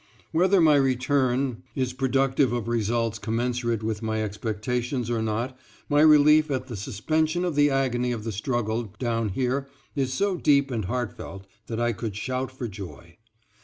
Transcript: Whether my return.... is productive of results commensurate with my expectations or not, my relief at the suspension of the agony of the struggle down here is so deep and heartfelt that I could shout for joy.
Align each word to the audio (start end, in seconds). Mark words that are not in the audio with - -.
Whether 0.31 0.59
my 0.59 0.77
return.... 0.77 1.61
is 1.75 1.93
productive 1.93 2.51
of 2.51 2.67
results 2.67 3.19
commensurate 3.19 3.83
with 3.83 4.01
my 4.01 4.23
expectations 4.23 5.11
or 5.11 5.21
not, 5.21 5.55
my 5.89 6.01
relief 6.01 6.49
at 6.49 6.65
the 6.65 6.75
suspension 6.75 7.45
of 7.45 7.53
the 7.53 7.69
agony 7.69 8.11
of 8.11 8.23
the 8.23 8.31
struggle 8.31 8.95
down 8.97 9.29
here 9.29 9.67
is 9.95 10.11
so 10.11 10.37
deep 10.37 10.71
and 10.71 10.85
heartfelt 10.85 11.45
that 11.67 11.79
I 11.79 11.93
could 11.93 12.15
shout 12.15 12.51
for 12.51 12.67
joy. 12.67 13.19